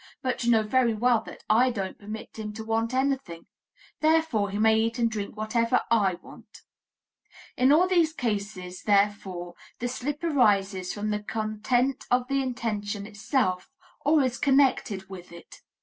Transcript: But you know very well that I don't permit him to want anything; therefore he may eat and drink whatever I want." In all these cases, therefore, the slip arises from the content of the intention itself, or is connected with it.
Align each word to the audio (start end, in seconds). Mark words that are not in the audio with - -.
But 0.23 0.43
you 0.43 0.49
know 0.49 0.63
very 0.63 0.95
well 0.95 1.21
that 1.27 1.43
I 1.47 1.69
don't 1.69 1.99
permit 1.99 2.39
him 2.39 2.53
to 2.53 2.63
want 2.63 2.91
anything; 2.91 3.45
therefore 3.99 4.49
he 4.49 4.57
may 4.57 4.75
eat 4.75 4.97
and 4.97 5.11
drink 5.11 5.37
whatever 5.37 5.81
I 5.91 6.15
want." 6.23 6.63
In 7.55 7.71
all 7.71 7.87
these 7.87 8.11
cases, 8.11 8.81
therefore, 8.81 9.53
the 9.77 9.87
slip 9.87 10.23
arises 10.23 10.91
from 10.91 11.11
the 11.11 11.21
content 11.21 12.05
of 12.09 12.27
the 12.29 12.41
intention 12.41 13.05
itself, 13.05 13.69
or 14.03 14.23
is 14.23 14.39
connected 14.39 15.07
with 15.07 15.31
it. 15.31 15.61